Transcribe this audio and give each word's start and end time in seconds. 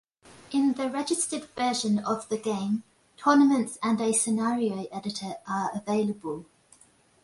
In 0.49 0.73
the 0.73 0.89
registered 0.89 1.43
version 1.55 1.99
of 1.99 2.27
the 2.27 2.37
game 2.39 2.81
tournaments 3.17 3.77
and 3.83 4.01
a 4.01 4.13
scenario 4.13 4.85
editor 4.87 5.35
are 5.47 5.69
available. 5.75 6.47